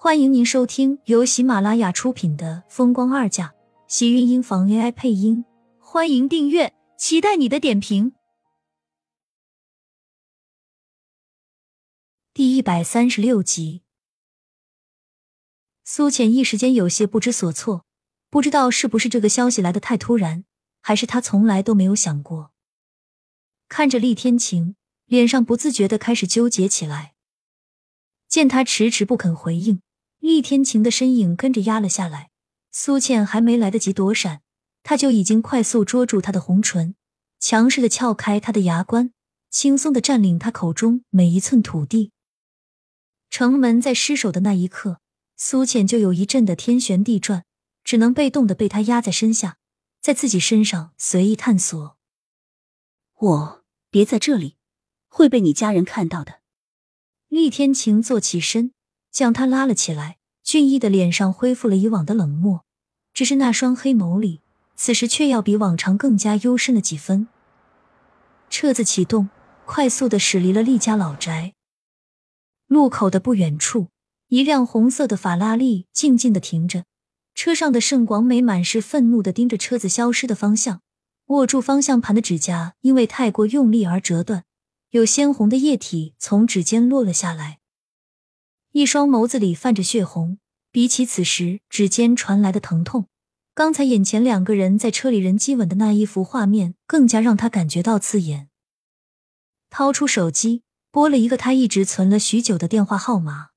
[0.00, 3.48] 欢迎您收听由喜马拉雅出品的《风光二嫁》，
[3.88, 5.44] 喜运音房 AI 配音。
[5.80, 8.12] 欢迎订阅，期待你的点评。
[12.32, 13.82] 第一百三十六集，
[15.82, 17.84] 苏浅一时间有些不知所措，
[18.30, 20.44] 不知道是不是这个消息来的太突然，
[20.80, 22.52] 还是他从来都没有想过。
[23.68, 24.76] 看着厉天晴，
[25.06, 27.14] 脸上不自觉的开始纠结起来。
[28.28, 29.82] 见他迟迟不肯回应。
[30.28, 32.28] 厉天晴的身影跟着压了下来，
[32.70, 34.42] 苏倩还没来得及躲闪，
[34.82, 36.94] 他就已经快速捉住她的红唇，
[37.40, 39.14] 强势的撬开她的牙关，
[39.48, 42.12] 轻松的占领她口中每一寸土地。
[43.30, 45.00] 城门在失守的那一刻，
[45.38, 47.46] 苏倩就有一阵的天旋地转，
[47.82, 49.56] 只能被动的被他压在身下，
[50.02, 51.96] 在自己身上随意探索。
[53.14, 54.58] 我别在这里，
[55.08, 56.40] 会被你家人看到的。
[57.28, 58.74] 厉天晴坐起身。
[59.10, 60.17] 将他拉了起来，
[60.48, 62.64] 俊逸的脸上恢复了以往的冷漠，
[63.12, 64.40] 只是那双黑眸里，
[64.76, 67.28] 此时却要比往常更加幽深了几分。
[68.48, 69.28] 车子启动，
[69.66, 71.52] 快速的驶离了厉家老宅。
[72.66, 73.88] 路口的不远处，
[74.28, 76.86] 一辆红色的法拉利静静的停着，
[77.34, 80.80] 车上的盛广美满是愤怒的盯着车子消失的方向，
[81.26, 84.44] 握住方向盘的指甲因为太过用力而折断，
[84.92, 87.58] 有鲜红的液体从指尖落了下来。
[88.72, 90.38] 一双眸子里泛着血红，
[90.78, 93.08] 比起此时指尖传来的疼痛，
[93.52, 98.48] 刚才眼前两个人在车里人接吻的那一幅画面更加让他感觉到刺眼。
[99.70, 100.62] 掏出手机
[100.92, 103.48] 拨了一个他一直存了许久的电话号码，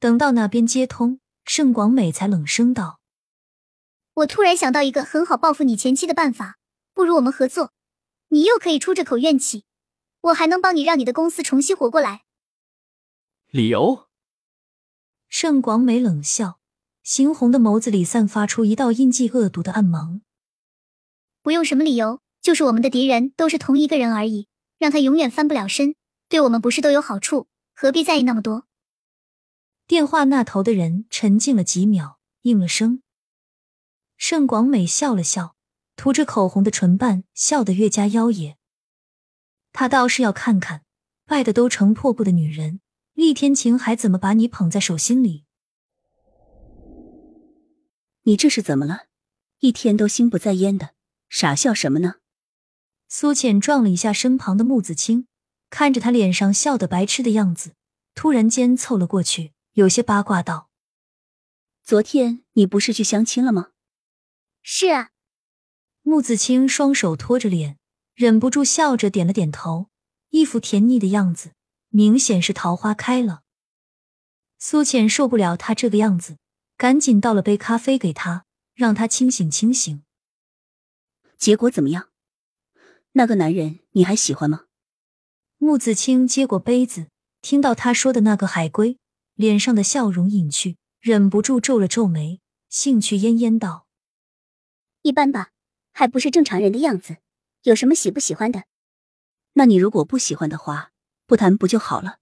[0.00, 2.98] 等到那边接通，盛广美才冷声道
[4.14, 6.58] ：“我突然想到一个很好报复你前妻的办法，
[6.92, 7.70] 不如我们合作，
[8.30, 9.62] 你又可以出这口怨气，
[10.22, 12.24] 我还能帮你让你的公司重新活过来。”
[13.52, 14.09] 理由？
[15.32, 16.58] 盛广美冷笑，
[17.04, 20.22] 猩红的眸子里散发出一道印记恶毒的暗芒。
[21.40, 25.94] 不用什么理由，就是我们的敌人都是同一个人而已，让他永远翻不了身，
[26.28, 27.46] 对我们不是都有好处？
[27.72, 28.66] 何必在意那么多？
[29.86, 33.00] 电话那头的人沉静了几秒，应了声。
[34.16, 35.54] 盛广美笑了笑，
[35.94, 38.56] 涂着口红的唇瓣笑得越加妖冶。
[39.72, 40.82] 他倒是要看看，
[41.24, 42.80] 败的都成破布的女人。
[43.14, 45.44] 厉天晴还怎么把你捧在手心里？
[48.22, 49.06] 你这是怎么了？
[49.58, 50.90] 一天都心不在焉的，
[51.28, 52.16] 傻笑什么呢？
[53.08, 55.26] 苏浅撞了一下身旁的木子清，
[55.68, 57.74] 看着他脸上笑得白痴的样子，
[58.14, 60.70] 突然间凑了过去，有些八卦道
[61.82, 63.72] ：“昨天你不是去相亲了吗
[64.62, 65.10] ？”“是啊。”
[66.02, 67.78] 木子清双手托着脸，
[68.14, 69.90] 忍不住笑着点了点头，
[70.30, 71.52] 一副甜腻的样子。
[71.92, 73.42] 明显是桃花开了，
[74.60, 76.38] 苏浅受不了他这个样子，
[76.76, 80.04] 赶紧倒了杯咖啡给他，让他清醒清醒。
[81.36, 82.10] 结果怎么样？
[83.12, 84.66] 那个男人你还喜欢吗？
[85.58, 87.08] 穆子清接过杯子，
[87.42, 88.96] 听到他说的那个海龟，
[89.34, 93.88] 脸上的笑容隐去，忍不住皱了皱眉，兴趣奄奄道
[95.02, 95.50] ：“一般吧，
[95.92, 97.16] 还不是正常人的样子，
[97.64, 98.62] 有什么喜不喜欢的？
[99.54, 100.89] 那你如果不喜欢的话。”
[101.30, 102.18] 不谈不就好了，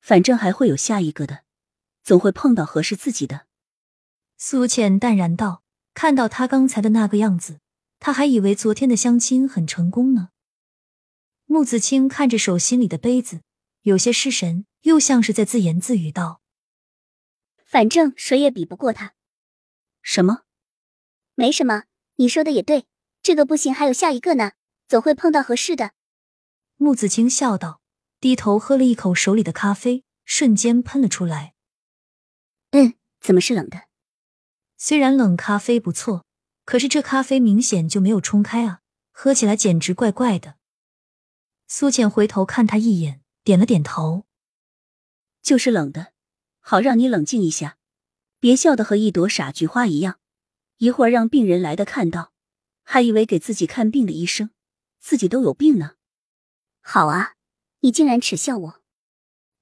[0.00, 1.44] 反正还会有下一个的，
[2.02, 3.46] 总会碰到合适自己的。
[4.36, 5.62] 苏浅淡然道
[5.94, 7.60] ：“看到他刚才的那个样子，
[8.00, 10.30] 他还以为昨天的相亲很成功呢。”
[11.46, 13.42] 穆子清看着手心里的杯子，
[13.82, 16.40] 有些失神，又像是在自言自语道
[17.64, 19.14] ：“反正谁也比不过他。”
[20.02, 20.40] 什么？
[21.36, 21.84] 没什么，
[22.16, 22.86] 你说的也对，
[23.22, 24.54] 这个不行，还有下一个呢，
[24.88, 25.92] 总会碰到合适的。
[26.74, 27.83] 穆子清笑道。
[28.24, 31.52] 低头喝了一口手里的咖啡，瞬间喷了出来。
[32.70, 33.82] 嗯，怎么是冷的？
[34.78, 36.24] 虽然冷咖啡不错，
[36.64, 38.80] 可是这咖啡明显就没有冲开啊，
[39.12, 40.56] 喝起来简直怪怪的。
[41.66, 44.24] 苏浅回头看他一眼，点了点头。
[45.42, 46.14] 就是冷的，
[46.60, 47.76] 好让你冷静一下，
[48.40, 50.18] 别笑的和一朵傻菊花一样，
[50.78, 52.32] 一会儿让病人来的看到，
[52.84, 54.48] 还以为给自己看病的医生，
[54.98, 55.96] 自己都有病呢。
[56.80, 57.32] 好啊。
[57.84, 58.80] 你竟然耻笑我！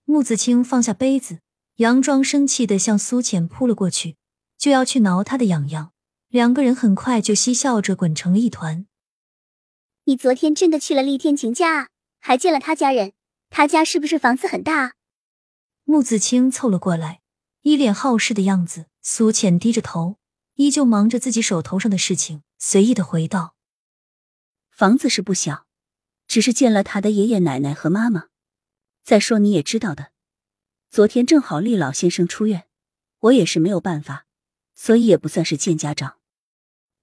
[0.04, 1.40] 穆子清放下杯子，
[1.78, 4.16] 佯装生气的向苏浅扑了过去，
[4.56, 5.92] 就要去挠他的痒痒。
[6.28, 8.86] 两个人很快就嬉笑着滚成了一团。
[10.04, 11.88] 你昨天真的去了厉天晴家啊？
[12.20, 13.12] 还见了他家人？
[13.50, 14.92] 他家是不是房子很大啊？
[15.82, 17.22] 穆子清凑了过来，
[17.62, 18.86] 一脸好事的样子。
[19.00, 20.18] 苏浅低着头，
[20.54, 23.56] 依旧忙着自己手头上的事情，随意的回道
[24.70, 25.66] ：“房子是不小。”
[26.32, 28.28] 只是见了他的爷爷奶奶和妈妈。
[29.04, 30.12] 再说你也知道的，
[30.88, 32.64] 昨天正好厉老先生出院，
[33.18, 34.24] 我也是没有办法，
[34.74, 36.16] 所以也不算是见家长。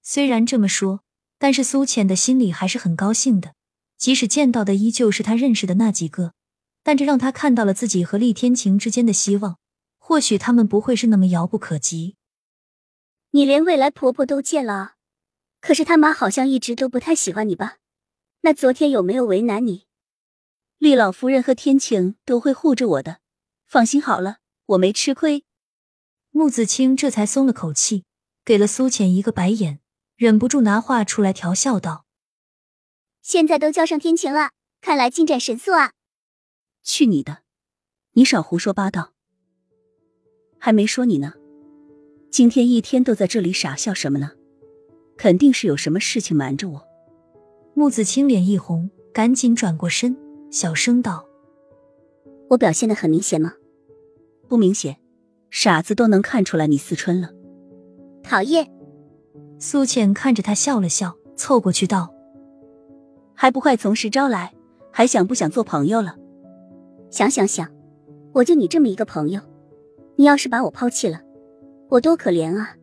[0.02, 1.04] 虽然这么说，
[1.38, 3.54] 但是苏浅的心里还是很高兴的。
[4.00, 6.34] 即使见到的依旧是他认识的那几个，
[6.82, 9.60] 但这让他看到了自己和厉天晴之间的希望。
[10.00, 12.16] 或许他们不会是那么遥不可及。
[13.30, 14.96] 你连未来婆婆都见了，
[15.62, 17.76] 可是他妈好像一直都不太喜欢你吧？
[18.42, 19.86] 那昨天有没有为难你？
[20.78, 23.20] 厉老夫人和天晴都会护着我的。
[23.66, 24.38] 放心好了，
[24.68, 25.44] 我没吃亏。
[26.32, 28.06] 穆子清这才松了口气，
[28.46, 29.80] 给了苏浅一个白眼，
[30.16, 32.06] 忍不住拿话出来调笑道
[33.22, 35.94] ：“现在都叫上天晴了，看来进展神速啊！”
[36.82, 37.44] 去你的！
[38.14, 39.14] 你少胡说八道。
[40.58, 41.34] 还没说你呢，
[42.32, 44.32] 今天一天都在这里傻笑什么呢？
[45.18, 46.89] 肯定是有什么事情瞒着我。
[47.74, 50.18] 穆子清脸一红，赶紧转过身，
[50.52, 51.26] 小声道
[52.50, 53.54] ：“我表现的很明显吗？”
[54.50, 54.98] 不明显，
[55.50, 57.30] 傻子都能看出来你思春了。
[58.24, 58.70] 讨厌。
[59.60, 62.14] 苏浅看着他笑了笑，凑过去道
[63.36, 64.54] ：“还不快从实招来？
[64.92, 66.16] 还想不想做朋友了？”
[67.12, 67.70] 想想想，
[68.34, 69.42] 我就你这么一个朋友，
[70.16, 71.22] 你要是把我抛弃了，
[71.90, 72.76] 我多可怜啊！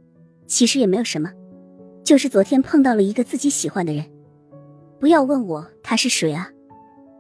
[0.47, 1.33] 其实也没有什么，
[2.05, 4.05] 就是昨天碰到了一个自己喜欢的人。
[4.99, 6.51] 不要问我他是谁啊，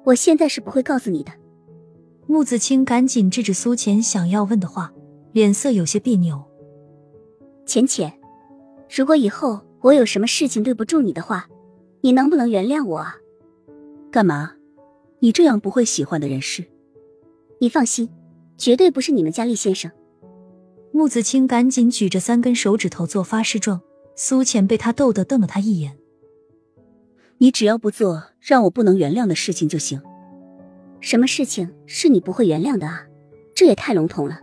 [0.04, 1.32] 我现在是不会告诉你的。
[2.26, 4.92] 穆子清赶紧制止苏浅想要问的话，
[5.32, 6.42] 脸色有些别扭。
[7.64, 8.12] 浅浅，
[8.88, 11.48] 如果以后我有什么事情对不住你的话，
[12.00, 13.16] 你能不能原谅我啊？
[14.10, 14.54] 干嘛？
[15.20, 16.64] 你这样不会喜欢的人是？
[17.60, 18.08] 你放心，
[18.56, 19.90] 绝对不是你们家厉先生。
[20.92, 23.80] 穆子清赶紧举着三根手指头做发誓状。
[24.18, 25.98] 苏浅被他逗得瞪了他一眼。
[27.38, 30.00] 你只要不做让我不能原谅的事情就行。
[31.00, 33.06] 什么事情是你不会原谅的啊？
[33.54, 34.40] 这也太笼统了。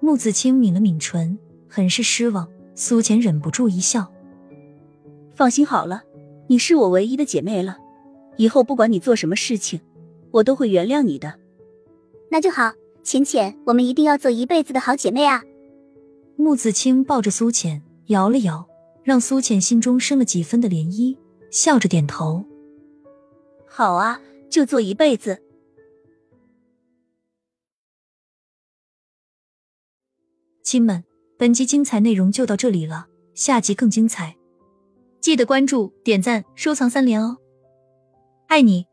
[0.00, 1.38] 穆子清抿了抿唇，
[1.68, 2.48] 很是失望。
[2.74, 4.10] 苏浅忍不住一笑
[5.34, 6.02] ：“放心好了，
[6.46, 7.76] 你是我唯一的姐妹了，
[8.36, 9.80] 以后不管你做什么事情，
[10.30, 11.34] 我都会原谅你的。”
[12.32, 12.72] 那就好，
[13.02, 15.42] 浅浅，我们一定要做一辈子的好姐妹啊！
[16.36, 18.66] 穆子清抱着苏浅摇了摇，
[19.02, 21.18] 让苏浅心中生了几分的涟漪，
[21.50, 22.44] 笑着点头
[23.66, 25.42] ：“好啊，就做一辈子。”
[30.62, 31.02] 亲们，
[31.36, 34.36] 本集精彩内容就到这里了，下集更精彩，
[35.20, 37.38] 记得关注、点赞、收藏三连哦！
[38.46, 38.89] 爱你。